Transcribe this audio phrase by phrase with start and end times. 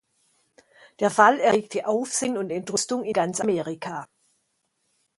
[0.99, 4.07] Der Fall erregte Aufsehen und Entrüstung in ganz Amerika.